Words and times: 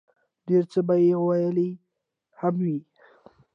ډېر 0.47 0.63
څۀ 0.71 0.79
به 0.87 0.95
ئې 1.05 1.13
ويلي 1.27 1.69
هم 2.39 2.55
وي 2.65 2.79